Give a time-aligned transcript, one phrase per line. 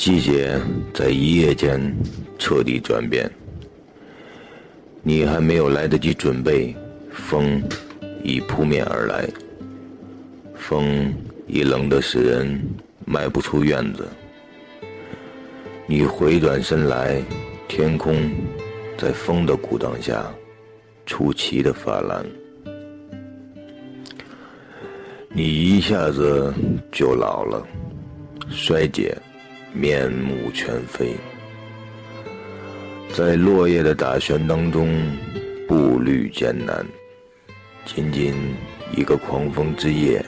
[0.00, 0.58] 季节
[0.94, 1.94] 在一夜间
[2.38, 3.30] 彻底转变，
[5.02, 6.74] 你还没有来得及准备，
[7.12, 7.62] 风
[8.24, 9.28] 已扑面而来。
[10.54, 11.14] 风
[11.46, 12.58] 已冷得使人
[13.04, 14.08] 迈不出院子。
[15.86, 17.20] 你回转身来，
[17.68, 18.30] 天空
[18.96, 20.32] 在风的鼓荡下
[21.04, 22.24] 出奇的发蓝。
[25.28, 26.54] 你一下子
[26.90, 27.62] 就老了，
[28.48, 29.14] 衰竭，
[29.72, 31.14] 面目全非，
[33.14, 34.88] 在落叶的打旋当中，
[35.68, 36.84] 步履艰难。
[37.86, 38.34] 仅仅
[38.96, 40.24] 一个狂风之夜，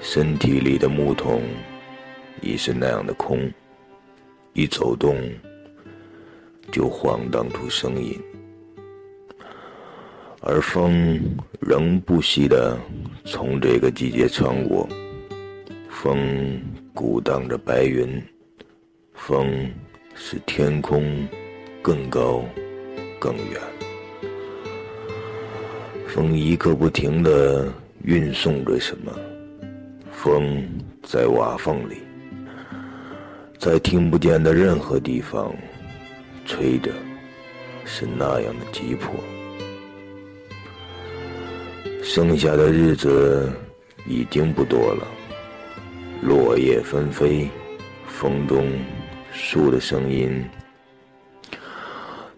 [0.00, 1.42] 身体里的木桶
[2.40, 3.50] 已是那样的空，
[4.52, 5.16] 一走动
[6.70, 8.20] 就晃荡出声音。
[10.42, 11.20] 而风
[11.60, 12.78] 仍不息地
[13.24, 14.88] 从这个季节穿过，
[15.90, 16.60] 风
[16.94, 18.22] 鼓荡着白云，
[19.16, 19.68] 风
[20.14, 21.26] 使天空
[21.82, 22.44] 更高
[23.18, 23.60] 更远，
[26.06, 27.72] 风一刻不停地
[28.04, 29.12] 运送着什么，
[30.12, 30.68] 风
[31.02, 31.96] 在瓦缝里，
[33.58, 35.52] 在听不见的任何地方
[36.44, 36.92] 吹着，
[37.84, 39.12] 是那样的急迫。
[42.02, 43.50] 剩下的日子
[44.06, 45.06] 已经不多了，
[46.22, 47.48] 落叶纷飞，
[48.06, 48.64] 风中
[49.38, 50.42] 树的声音，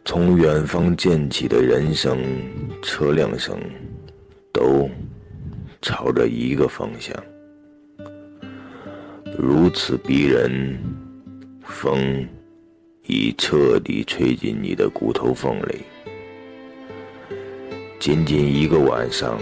[0.05, 2.19] 从远方渐起的人声、
[2.83, 3.57] 车辆声，
[4.53, 4.91] 都
[5.81, 7.15] 朝着一个方向，
[9.39, 10.77] 如此逼人，
[11.63, 12.29] 风
[13.07, 15.85] 已彻底吹进你的骨头缝里。
[18.01, 19.41] 仅仅一个晚上。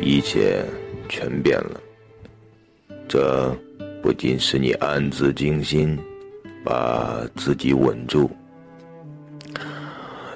[0.00, 0.64] 一切
[1.08, 1.80] 全变了，
[3.08, 3.52] 这
[4.00, 5.98] 不仅使你暗自惊心，
[6.64, 8.30] 把自己稳住，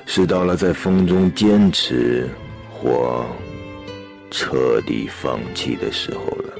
[0.06, 2.28] 是到了在风中坚持
[2.70, 3.26] 或
[4.30, 6.54] 彻底放弃的时候了。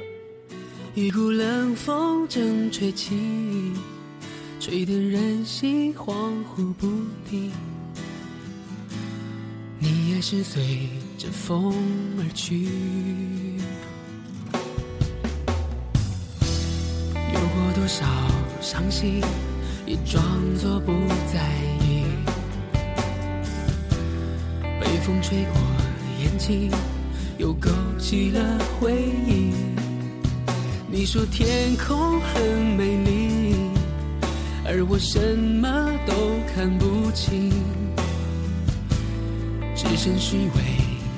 [0.95, 3.73] 一股冷风正吹起，
[4.59, 6.87] 吹得人心恍惚不
[7.29, 7.51] 定。
[9.79, 11.73] 你也是随着风
[12.19, 12.67] 而去，
[17.33, 18.05] 有过多少
[18.61, 19.19] 伤心，
[19.85, 20.23] 也装
[20.57, 20.91] 作不
[21.31, 21.39] 在
[21.81, 22.05] 意。
[24.79, 25.61] 被风吹过
[26.21, 26.71] 眼睛，
[27.37, 28.39] 又勾起了
[28.79, 28.93] 回
[29.27, 29.51] 忆。
[30.87, 32.41] 你说天空很
[32.77, 33.55] 美丽，
[34.65, 36.13] 而我什么都
[36.53, 37.51] 看不清。
[39.75, 40.61] 只剩虚伪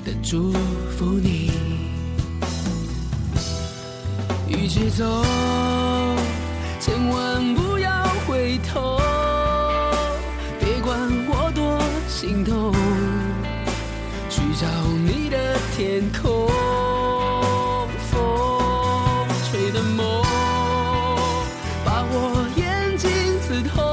[0.06, 0.52] 的祝
[0.98, 1.52] 福你，
[4.48, 5.04] 一直走，
[6.80, 7.62] 千万不
[8.60, 8.98] 头
[10.60, 12.74] 别管我多心痛
[14.30, 14.68] 去找
[15.06, 16.48] 你的天空
[18.12, 20.24] 风吹的梦
[21.84, 23.10] 把我眼睛
[23.42, 23.84] 刺痛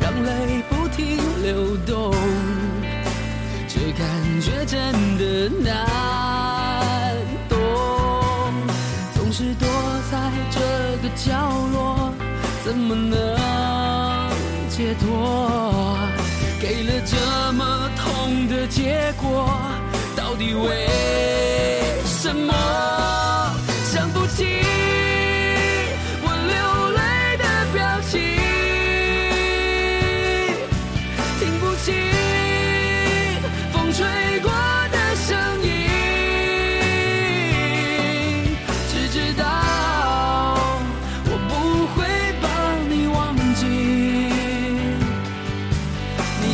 [0.00, 2.14] 让泪不停流动
[3.68, 5.93] 这感觉真的难。
[17.06, 19.50] 这么痛的结果，
[20.16, 20.88] 到底为
[22.04, 22.93] 什么？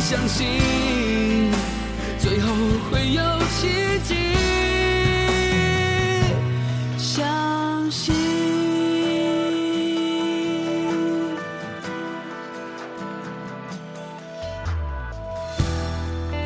[0.01, 0.47] 相信
[2.17, 2.51] 最后
[2.89, 3.67] 会有奇
[4.03, 4.15] 迹
[6.97, 8.15] 相信。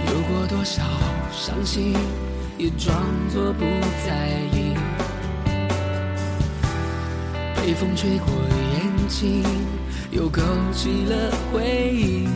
[0.05, 0.83] 有过多少
[1.31, 1.95] 伤心
[2.57, 2.93] 也装
[3.33, 3.63] 作不
[4.05, 4.75] 在意。
[7.55, 8.27] 被风吹过
[8.75, 9.43] 眼睛
[10.11, 10.41] 又勾
[10.73, 12.27] 起了回忆。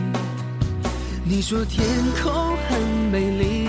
[1.32, 1.86] 你说天
[2.20, 2.80] 空很
[3.12, 3.68] 美丽，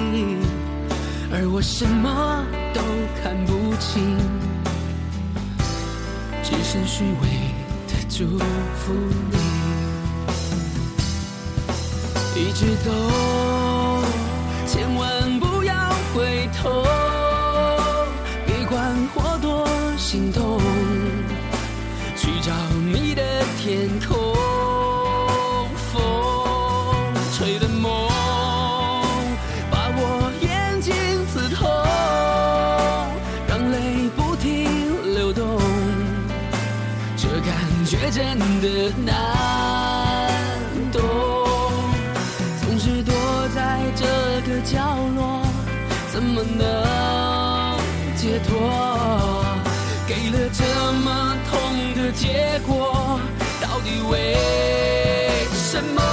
[1.32, 2.44] 而我什么
[2.74, 2.82] 都
[3.22, 4.18] 看不清，
[6.42, 7.30] 只剩虚伪
[7.88, 8.40] 的祝
[8.80, 8.94] 福
[12.34, 12.90] 你，一直走，
[14.66, 15.76] 千万不要。
[16.16, 16.84] 回头，
[18.48, 19.68] 别管我多
[19.98, 20.60] 心痛，
[22.18, 22.52] 去找
[22.92, 23.22] 你的。
[23.64, 24.31] 天空，
[38.02, 39.14] 却真的难
[40.92, 41.00] 懂。
[42.60, 43.14] 总是躲
[43.54, 44.06] 在这
[44.50, 44.80] 个角
[45.16, 45.46] 落，
[46.12, 47.78] 怎么能
[48.16, 48.58] 解脱？
[50.08, 50.64] 给了这
[51.04, 53.20] 么痛的结果，
[53.62, 54.36] 到底为
[55.54, 56.11] 什么？